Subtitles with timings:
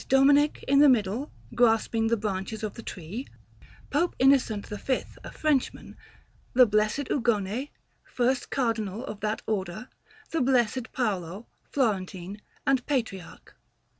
[0.09, 3.27] Dominic in the middle, grasping the branches of the tree;
[3.91, 5.95] Pope Innocent V, a Frenchman;
[6.53, 7.69] the Blessed Ugone,
[8.03, 9.89] first Cardinal of that Order;
[10.31, 13.63] the Blessed Paolo, Florentine and Patriarch; S.